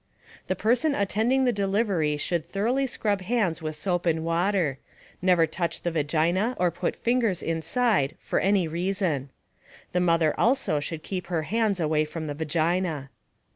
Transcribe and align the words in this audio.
_The 0.49 0.57
person 0.57 0.95
attending 0.95 1.43
the 1.45 1.53
delivery 1.53 2.17
should 2.17 2.43
thoroughly 2.49 2.87
scrub 2.87 3.21
hands 3.21 3.61
with 3.61 3.75
soap 3.75 4.07
and 4.07 4.25
water. 4.25 4.79
Never 5.21 5.45
touch 5.45 5.83
the 5.83 5.91
vagina 5.91 6.55
or 6.59 6.71
put 6.71 6.95
fingers 6.95 7.43
inside 7.43 8.15
for 8.19 8.39
any 8.39 8.67
reason. 8.67 9.29
The 9.91 9.99
mother 9.99 10.33
also 10.39 10.79
should 10.79 11.03
keep 11.03 11.27
her 11.27 11.43
hands 11.43 11.79
away 11.79 12.05
from 12.05 12.25
the 12.25 12.33
vagina. 12.33 13.11